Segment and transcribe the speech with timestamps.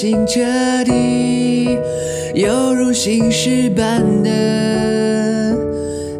[0.00, 0.40] 心彻
[0.86, 1.78] 底，
[2.32, 4.30] 犹如新石般的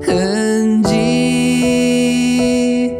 [0.02, 2.92] 痕迹。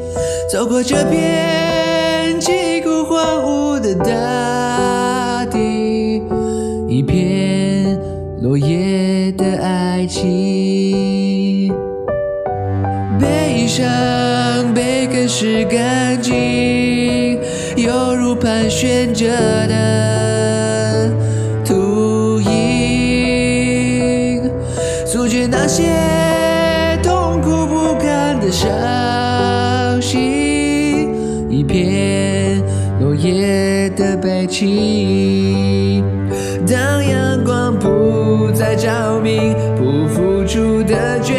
[0.50, 6.22] 走过这片凄苦荒芜的大地，
[6.88, 8.00] 一片
[8.40, 11.70] 落叶的爱情。
[13.20, 17.38] 悲伤被更拭干净，
[17.76, 19.28] 犹如盘旋着
[19.68, 20.09] 的
[31.50, 32.62] 一片
[33.00, 36.04] 落叶的悲情。
[36.64, 41.34] 当阳光不再照明，不付出的绝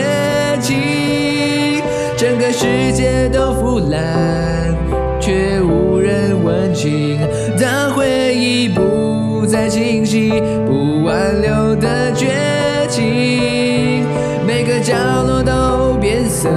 [0.60, 1.82] 情，
[2.18, 4.76] 整个世界都腐烂，
[5.22, 7.18] 却无人问津。
[7.58, 12.28] 当回忆不再清晰，不挽留的绝
[12.90, 14.06] 情，
[14.46, 14.94] 每个角
[15.26, 16.50] 落都变色，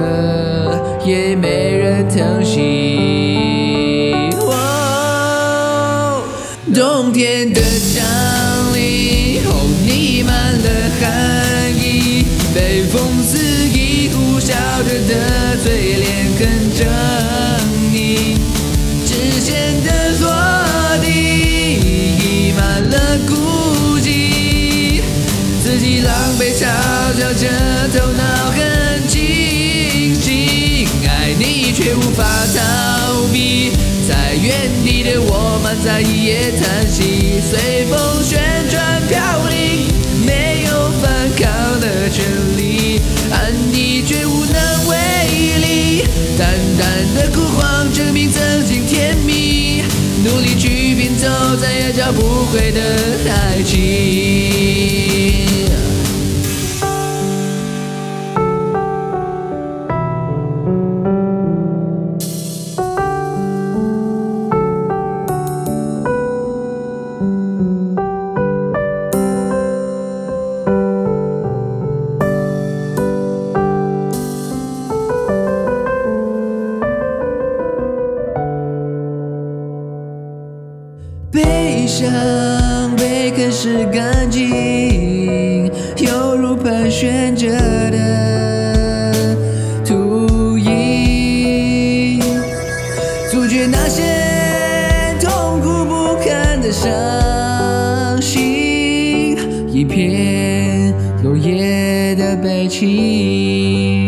[1.05, 3.24] 也没人疼惜。
[6.75, 7.61] 冬天的
[7.95, 8.03] 降
[8.73, 10.67] 临，哦，弥漫了
[10.99, 13.37] 寒意，被风肆
[13.69, 14.51] 意呼啸
[14.83, 16.05] 着的嘴脸
[16.37, 16.43] 很
[16.75, 16.83] 狰
[17.93, 18.35] 狞，
[19.05, 20.27] 指尖的落
[21.01, 21.07] 地
[22.19, 22.93] 溢满了
[23.25, 24.99] 孤寂，
[25.63, 26.67] 自己狼狈嘲
[27.17, 27.47] 笑着
[27.97, 32.59] 头脑很清醒，爱你却无法逃
[33.31, 33.71] 避。
[34.07, 38.39] 在原地的我们在一夜叹息，随风旋
[38.69, 39.17] 转飘
[39.49, 39.87] 零，
[40.23, 42.23] 没有反抗的权
[42.55, 43.01] 利，
[43.31, 44.93] 爱你却无能为
[45.57, 46.03] 力。
[46.37, 49.81] 淡淡的枯黄证明曾经甜蜜，
[50.23, 52.81] 努力去拼凑再也找不回的
[53.31, 53.81] 爱情。
[81.35, 87.49] 悲伤被啃噬干净，犹如盘旋着
[87.91, 89.35] 的
[89.83, 92.21] 秃鹰，
[93.29, 94.01] 阻绝那些
[95.19, 96.89] 痛苦不堪的伤
[98.21, 99.37] 心，
[99.69, 104.04] 一片落叶的悲情。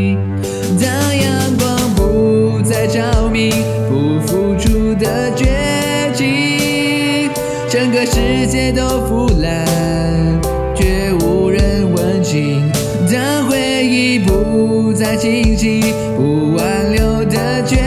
[8.58, 9.64] 一切都腐烂，
[10.76, 12.68] 却无人问津。
[13.08, 17.78] 当回忆不再清晰，不挽留的绝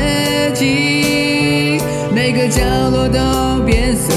[0.55, 1.83] 情，
[2.15, 4.15] 每个角落都变色，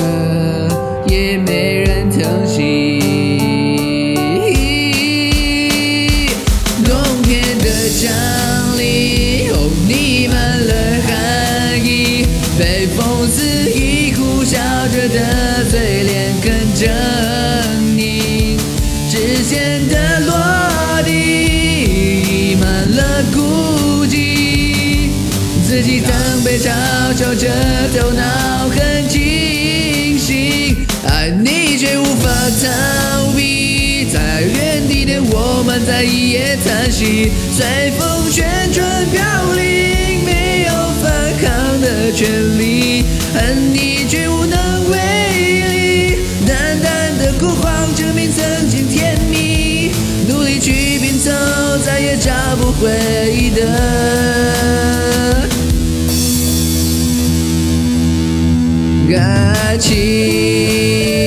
[1.08, 3.00] 也没人疼惜。
[6.86, 7.66] 冬天的
[8.00, 8.14] 降
[8.78, 10.72] 临，哦，弥漫了
[11.08, 12.28] 寒意，
[12.60, 13.42] 被风肆
[13.72, 14.54] 意呼啸
[14.94, 15.53] 着的
[25.84, 26.70] 己曾被嘲
[27.14, 27.50] 笑着
[27.94, 28.24] 头脑
[28.70, 32.30] 很清醒，爱你却无法
[32.62, 39.22] 逃避，在原地的我们在一夜叹息，随风旋转飘
[39.54, 43.04] 零，没有反抗的权利，
[43.34, 44.98] 恨你却无能为
[45.68, 49.92] 力，淡淡的枯黄证明曾经甜蜜，
[50.30, 51.30] 努力去拼凑
[51.86, 54.63] 再也找不回的。
[59.18, 61.23] 爱情。